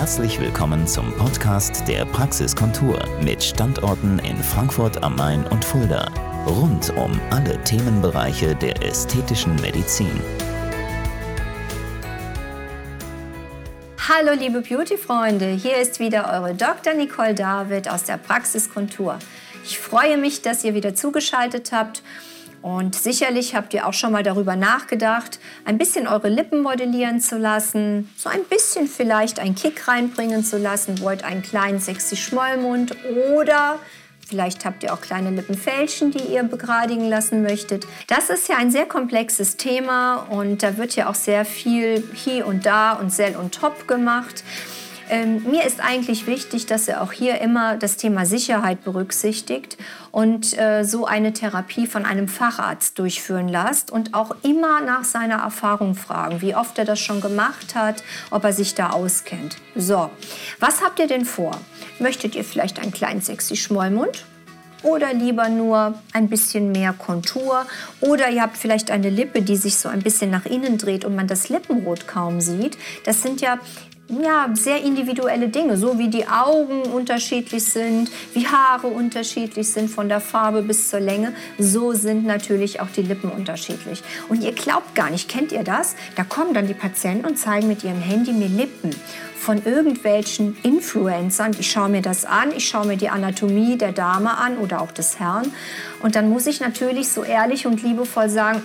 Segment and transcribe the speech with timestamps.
[0.00, 6.10] Herzlich willkommen zum Podcast der Praxiskontur mit Standorten in Frankfurt am Main und Fulda.
[6.46, 10.18] Rund um alle Themenbereiche der ästhetischen Medizin.
[14.08, 16.94] Hallo liebe Beauty-Freunde, hier ist wieder eure Dr.
[16.94, 19.18] Nicole David aus der Praxiskontur.
[19.64, 22.02] Ich freue mich, dass ihr wieder zugeschaltet habt
[22.62, 27.38] und sicherlich habt ihr auch schon mal darüber nachgedacht, ein bisschen eure Lippen modellieren zu
[27.38, 32.96] lassen, so ein bisschen vielleicht einen Kick reinbringen zu lassen, wollt einen kleinen sexy Schmollmund
[33.34, 33.78] oder
[34.30, 37.84] Vielleicht habt ihr auch kleine Lippenfältchen, die ihr begradigen lassen möchtet.
[38.06, 42.46] Das ist ja ein sehr komplexes Thema und da wird ja auch sehr viel hier
[42.46, 44.44] und da und sell und top gemacht.
[45.10, 49.76] Ähm, mir ist eigentlich wichtig, dass ihr auch hier immer das Thema Sicherheit berücksichtigt
[50.12, 55.38] und äh, so eine Therapie von einem Facharzt durchführen lasst und auch immer nach seiner
[55.38, 59.56] Erfahrung fragen, wie oft er das schon gemacht hat, ob er sich da auskennt.
[59.74, 60.10] So,
[60.60, 61.58] was habt ihr denn vor?
[61.98, 64.24] Möchtet ihr vielleicht einen kleinen sexy Schmollmund?
[64.82, 67.66] oder lieber nur ein bisschen mehr Kontur
[68.00, 71.14] oder ihr habt vielleicht eine Lippe, die sich so ein bisschen nach innen dreht und
[71.14, 72.78] man das Lippenrot kaum sieht.
[73.04, 73.58] Das sind ja
[74.22, 80.08] ja, sehr individuelle Dinge, so wie die Augen unterschiedlich sind, wie Haare unterschiedlich sind von
[80.08, 84.02] der Farbe bis zur Länge, so sind natürlich auch die Lippen unterschiedlich.
[84.28, 85.94] Und ihr glaubt gar nicht, kennt ihr das?
[86.16, 88.90] Da kommen dann die Patienten und zeigen mit ihrem Handy mir Lippen
[89.36, 91.52] von irgendwelchen Influencern.
[91.58, 94.92] Ich schaue mir das an, ich schaue mir die Anatomie der Dame an oder auch
[94.92, 95.52] des Herrn.
[96.02, 98.62] Und dann muss ich natürlich so ehrlich und liebevoll sagen,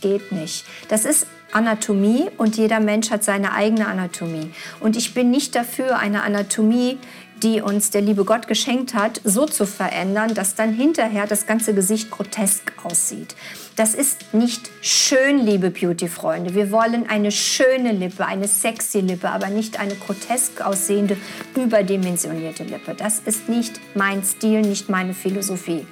[0.00, 0.64] geht nicht.
[0.88, 4.50] Das ist Anatomie und jeder Mensch hat seine eigene Anatomie.
[4.80, 6.98] Und ich bin nicht dafür, eine Anatomie,
[7.42, 11.74] die uns der liebe Gott geschenkt hat, so zu verändern, dass dann hinterher das ganze
[11.74, 13.34] Gesicht grotesk aussieht.
[13.76, 16.54] Das ist nicht schön, liebe Beauty-Freunde.
[16.54, 21.16] Wir wollen eine schöne Lippe, eine sexy Lippe, aber nicht eine grotesk aussehende,
[21.56, 22.94] überdimensionierte Lippe.
[22.94, 25.86] Das ist nicht mein Stil, nicht meine Philosophie.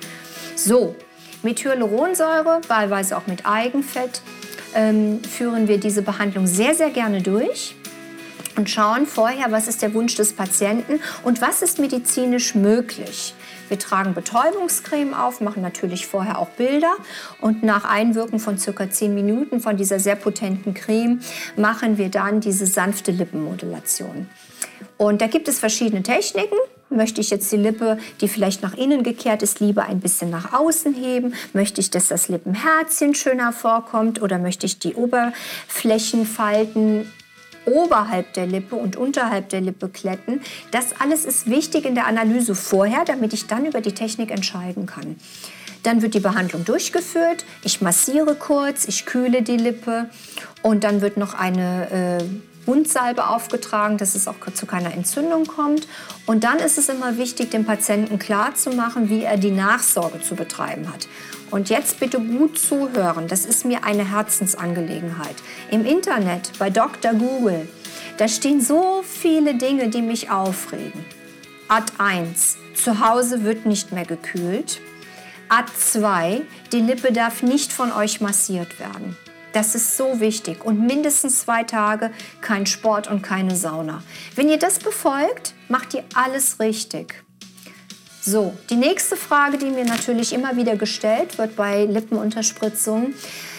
[0.54, 0.96] So,
[1.42, 4.22] mit Hyaluronsäure, wahlweise auch mit Eigenfett,
[4.74, 7.74] ähm, führen wir diese Behandlung sehr, sehr gerne durch
[8.56, 13.34] und schauen vorher, was ist der Wunsch des Patienten und was ist medizinisch möglich.
[13.68, 16.92] Wir tragen Betäubungscreme auf, machen natürlich vorher auch Bilder
[17.40, 21.20] und nach Einwirken von circa 10 Minuten von dieser sehr potenten Creme
[21.56, 24.28] machen wir dann diese sanfte Lippenmodulation.
[24.96, 26.56] Und da gibt es verschiedene Techniken.
[26.90, 30.54] Möchte ich jetzt die Lippe, die vielleicht nach innen gekehrt ist, lieber ein bisschen nach
[30.54, 31.34] außen heben?
[31.52, 34.22] Möchte ich, dass das Lippenherzchen schöner vorkommt?
[34.22, 37.12] Oder möchte ich die Oberflächenfalten
[37.66, 40.40] oberhalb der Lippe und unterhalb der Lippe kletten?
[40.70, 44.86] Das alles ist wichtig in der Analyse vorher, damit ich dann über die Technik entscheiden
[44.86, 45.16] kann.
[45.82, 47.44] Dann wird die Behandlung durchgeführt.
[47.62, 50.08] Ich massiere kurz, ich kühle die Lippe
[50.62, 52.24] und dann wird noch eine äh,
[52.68, 55.88] Wundsalbe aufgetragen, dass es auch zu keiner Entzündung kommt.
[56.26, 60.86] Und dann ist es immer wichtig, dem Patienten klarzumachen, wie er die Nachsorge zu betreiben
[60.92, 61.08] hat.
[61.50, 65.36] Und jetzt bitte gut zuhören, das ist mir eine Herzensangelegenheit.
[65.70, 67.14] Im Internet, bei Dr.
[67.14, 67.66] Google,
[68.18, 71.04] da stehen so viele Dinge, die mich aufregen.
[71.68, 74.80] Ad 1, zu Hause wird nicht mehr gekühlt.
[75.48, 76.42] Ad 2,
[76.72, 79.16] die Lippe darf nicht von euch massiert werden.
[79.58, 80.64] Das ist so wichtig.
[80.64, 84.04] Und mindestens zwei Tage kein Sport und keine Sauna.
[84.36, 87.24] Wenn ihr das befolgt, macht ihr alles richtig.
[88.20, 93.14] So, die nächste Frage, die mir natürlich immer wieder gestellt wird bei Lippenunterspritzungen.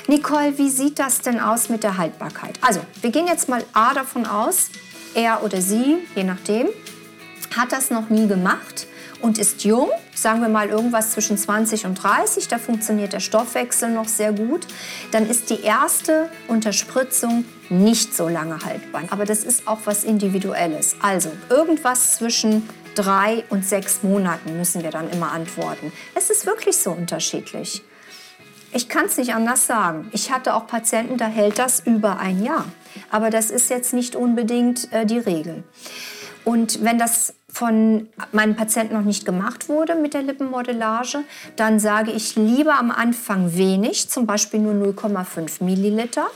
[0.08, 2.58] Nicole, wie sieht das denn aus mit der Haltbarkeit?
[2.62, 4.70] Also, wir gehen jetzt mal A davon aus,
[5.16, 6.70] er oder sie, je nachdem,
[7.58, 8.88] hat das noch nie gemacht
[9.22, 13.90] und ist jung, sagen wir mal irgendwas zwischen 20 und 30, da funktioniert der Stoffwechsel
[13.90, 14.68] noch sehr gut,
[15.12, 19.04] dann ist die erste Unterspritzung nicht so lange haltbar.
[19.10, 20.96] Aber das ist auch was Individuelles.
[21.02, 25.92] Also irgendwas zwischen drei und sechs Monaten müssen wir dann immer antworten.
[26.16, 27.84] Es ist wirklich so unterschiedlich.
[28.72, 30.10] Ich kann es nicht anders sagen.
[30.12, 32.66] Ich hatte auch Patienten, da hält das über ein Jahr.
[33.10, 35.64] Aber das ist jetzt nicht unbedingt äh, die Regel.
[36.46, 41.24] Und wenn das von meinen Patienten noch nicht gemacht wurde mit der Lippenmodellage,
[41.56, 46.28] dann sage ich lieber am Anfang wenig, zum Beispiel nur 0,5 Milliliter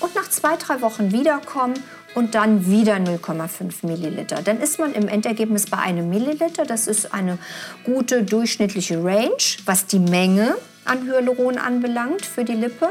[0.00, 1.74] und nach zwei, drei Wochen wiederkommen
[2.14, 4.40] und dann wieder 0,5 Milliliter.
[4.42, 6.64] Dann ist man im Endergebnis bei einem Milliliter.
[6.64, 7.38] Das ist eine
[7.84, 9.30] gute durchschnittliche Range,
[9.64, 12.90] was die Menge an Hyaluron anbelangt für die Lippe.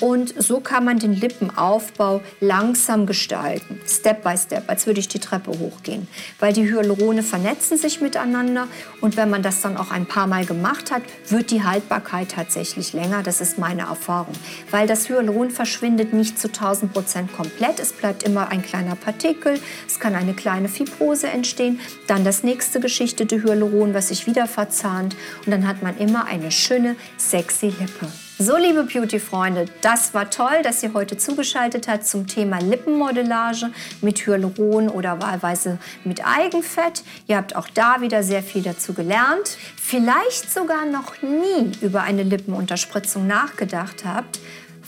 [0.00, 5.18] Und so kann man den Lippenaufbau langsam gestalten, Step by Step, als würde ich die
[5.18, 6.08] Treppe hochgehen.
[6.40, 8.68] Weil die Hyalurone vernetzen sich miteinander
[9.00, 12.92] und wenn man das dann auch ein paar Mal gemacht hat, wird die Haltbarkeit tatsächlich
[12.92, 13.22] länger.
[13.22, 14.34] Das ist meine Erfahrung.
[14.70, 17.80] Weil das Hyaluron verschwindet nicht zu 1000 Prozent komplett.
[17.80, 19.60] Es bleibt immer ein kleiner Partikel.
[19.86, 21.80] Es kann eine kleine Fibrose entstehen.
[22.06, 25.16] Dann das nächste geschichtete Hyaluron, was sich wieder verzahnt.
[25.44, 28.08] Und dann hat man immer eine schöne, sexy Lippe.
[28.36, 33.70] So, liebe Beauty-Freunde, das war toll, dass ihr heute zugeschaltet habt zum Thema Lippenmodellage
[34.00, 37.04] mit Hyaluron oder wahlweise mit Eigenfett.
[37.28, 39.56] Ihr habt auch da wieder sehr viel dazu gelernt.
[39.80, 44.40] Vielleicht sogar noch nie über eine Lippenunterspritzung nachgedacht habt,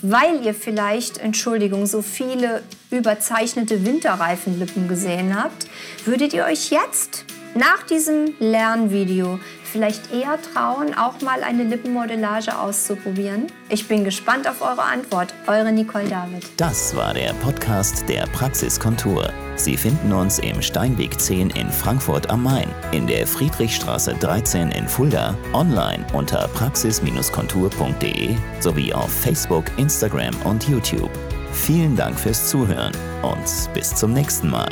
[0.02, 5.69] weil ihr vielleicht, Entschuldigung, so viele überzeichnete Winterreifenlippen gesehen habt,
[6.04, 13.46] würdet ihr euch jetzt nach diesem Lernvideo vielleicht eher trauen, auch mal eine Lippenmodellage auszuprobieren?
[13.68, 15.34] Ich bin gespannt auf eure Antwort.
[15.46, 16.44] Eure Nicole David.
[16.56, 19.32] Das war der Podcast der Praxiskontur.
[19.56, 24.86] Sie finden uns im Steinweg 10 in Frankfurt am Main, in der Friedrichstraße 13 in
[24.86, 31.10] Fulda, online unter praxis-kontur.de sowie auf Facebook, Instagram und YouTube.
[31.52, 32.92] Vielen Dank fürs Zuhören
[33.22, 34.69] und bis zum nächsten Mal.